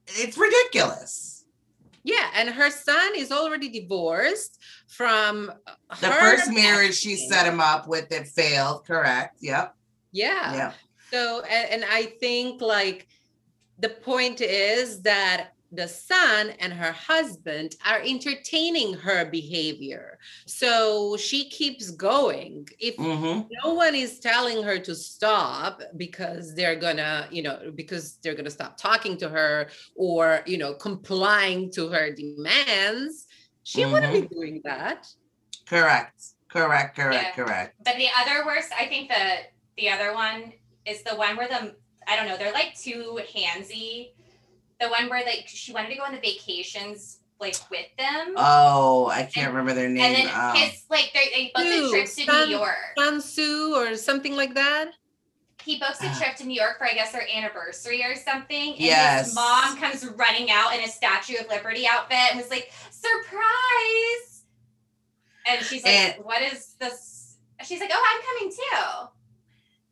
[0.07, 1.26] it's ridiculous.
[2.07, 5.51] Yeah, and her son is already divorced from
[5.99, 8.85] The her first marriage she set him up with it failed.
[8.85, 9.35] Correct.
[9.41, 9.75] Yep.
[10.13, 10.55] Yeah.
[10.55, 10.73] Yeah.
[11.11, 13.09] So, and, and I think like
[13.77, 20.17] the point is that the son and her husband are entertaining her behavior.
[20.45, 22.67] So she keeps going.
[22.79, 28.17] If hmm no one is telling her to stop because they're gonna, you know, because
[28.23, 33.25] they're gonna stop talking to her or, you know, complying to her demands,
[33.63, 35.05] she wouldn't be doing that.
[35.67, 36.13] Correct.
[36.49, 36.95] Correct.
[36.95, 37.37] Correct.
[37.37, 37.43] Yeah.
[37.43, 37.75] Correct.
[37.83, 39.37] But the other worst, I think the
[39.77, 40.53] the other one
[40.85, 41.75] is the one where the
[42.07, 44.13] I don't know, they're like too handsy.
[44.79, 48.33] The one where like she wanted to go on the vacations like with them.
[48.35, 50.03] Oh, I can't remember their name.
[50.03, 52.49] and then um, his like they, they booked Ew, a trip to Um, New son-
[52.49, 52.75] York.
[52.97, 54.91] Sansu or something like that.
[55.63, 58.71] He books a trip to New York for I guess their anniversary or something.
[58.73, 59.25] And Yes.
[59.27, 64.43] his mom comes running out in a Statue of Liberty outfit and was like, surprise.
[65.47, 67.37] And she's like, And- what is this?
[67.63, 69.07] She's like, oh, I'm coming too.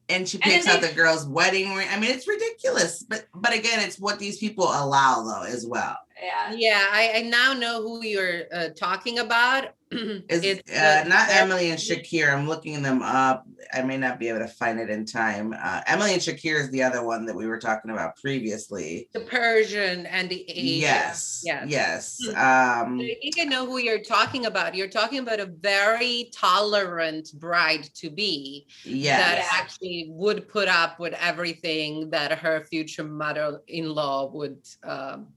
[0.09, 1.87] And she and picks out they- the girl's wedding ring.
[1.91, 3.03] I mean, it's ridiculous.
[3.03, 5.97] But but again, it's what these people allow though as well.
[6.25, 6.53] Yeah.
[6.55, 9.69] Yeah, I, I now know who you're uh, talking about.
[9.91, 12.33] Is It's uh, the- not Emily and Shakir.
[12.33, 13.45] I'm looking them up.
[13.73, 15.53] I may not be able to find it in time.
[15.57, 19.09] Uh, Emily and Shakir is the other one that we were talking about previously.
[19.13, 20.81] the Persian and the Asian.
[20.81, 21.41] Yes.
[21.43, 21.69] Yes.
[21.69, 22.17] Yes.
[22.23, 22.29] Hmm.
[22.29, 24.75] Um, I think I know who you're talking about.
[24.75, 29.19] You're talking about a very tolerant bride to be yes.
[29.19, 35.27] that actually would put up with everything that her future mother-in-law would um,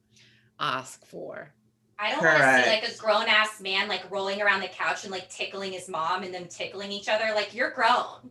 [0.61, 1.53] ask for.
[1.99, 5.03] I don't want to see like a grown ass man like rolling around the couch
[5.03, 7.33] and like tickling his mom and them tickling each other.
[7.35, 8.31] Like you're grown.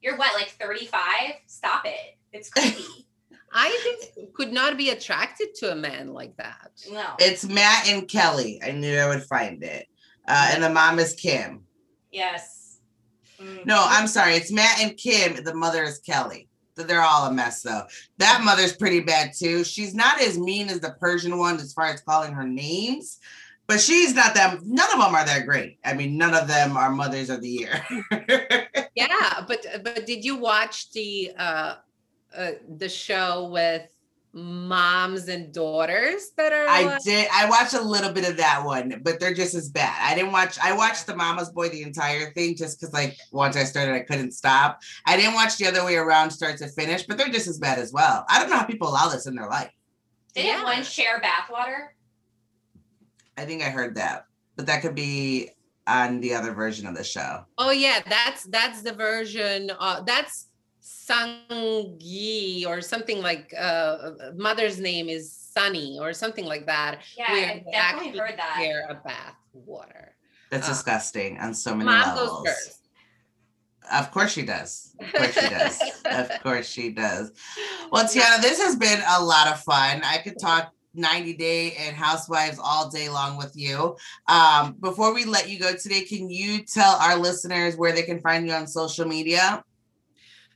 [0.00, 1.02] You're what, like 35?
[1.46, 2.16] Stop it.
[2.32, 3.06] It's creepy.
[3.52, 6.70] I just could not be attracted to a man like that.
[6.90, 7.04] no.
[7.18, 8.60] It's Matt and Kelly.
[8.64, 9.86] I knew I would find it.
[10.26, 11.64] Uh, and the mom is Kim.
[12.10, 12.78] yes.
[13.40, 13.66] Mm.
[13.66, 14.34] No, I'm sorry.
[14.34, 15.42] It's Matt and Kim.
[15.42, 16.48] The mother is Kelly.
[16.76, 17.84] Th- They're all a mess though.
[18.18, 19.64] That mother's pretty bad too.
[19.64, 23.18] She's not as mean as the Persian one as far as calling her names,
[23.66, 24.62] but she's not that.
[24.64, 25.78] None of them are that great.
[25.84, 27.86] I mean, none of them are mothers of the year.
[28.94, 31.76] Yeah, but but did you watch the uh,
[32.36, 33.88] uh the show with
[34.34, 37.28] moms and daughters that are I like- did.
[37.32, 39.94] I watched a little bit of that one, but they're just as bad.
[40.00, 40.58] I didn't watch.
[40.62, 44.00] I watched the Mama's Boy the entire thing just because, like, once I started, I
[44.00, 44.80] couldn't stop.
[45.06, 47.78] I didn't watch the other way around, start to finish, but they're just as bad
[47.78, 48.24] as well.
[48.28, 49.70] I don't know how people allow this in their life.
[50.34, 50.62] Didn't Yeah.
[50.64, 51.88] one share bathwater?
[53.36, 54.24] I think I heard that,
[54.56, 55.50] but that could be
[55.86, 57.44] on the other version of the show.
[57.58, 59.70] Oh yeah, that's that's the version.
[59.78, 60.46] Uh, that's
[61.12, 63.52] Sangi or something like.
[63.58, 67.00] Uh, mother's name is Sunny or something like that.
[67.16, 68.56] Yeah, where I they definitely actually heard that.
[68.58, 70.14] Share a bath water.
[70.50, 72.78] That's Uh, disgusting on so many Mom goes first.
[73.92, 74.94] Of course she does.
[75.00, 75.80] Of course she does.
[76.06, 77.32] of course she does.
[77.90, 80.02] Well, Tijana, this has been a lot of fun.
[80.04, 83.96] I could talk 90 Day and Housewives all day long with you.
[84.28, 88.20] Um, before we let you go today, can you tell our listeners where they can
[88.20, 89.64] find you on social media?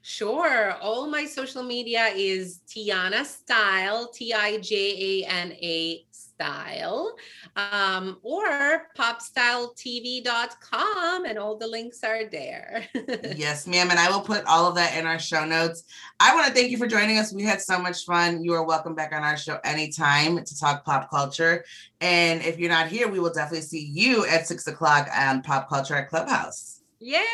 [0.09, 0.71] Sure.
[0.75, 7.17] All my social media is Tijana Style, T I J A N A Style,
[7.57, 12.87] um, or popstyletv.com, and all the links are there.
[13.35, 13.91] yes, ma'am.
[13.91, 15.83] And I will put all of that in our show notes.
[16.21, 17.35] I want to thank you for joining us.
[17.35, 18.45] We had so much fun.
[18.45, 21.65] You are welcome back on our show anytime to talk pop culture.
[22.01, 25.69] And if you're not here, we will definitely see you at six o'clock on Pop
[25.69, 26.76] Culture at Clubhouse.
[27.01, 27.25] Yay.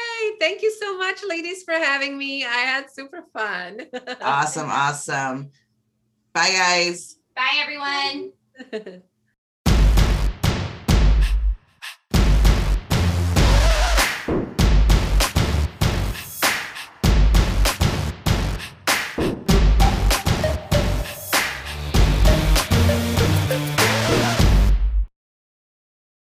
[0.41, 2.45] Thank you so much, ladies, for having me.
[2.45, 3.83] I had super fun.
[4.21, 5.51] Awesome, awesome.
[6.35, 7.17] Bye, guys.
[7.37, 9.03] Bye, everyone.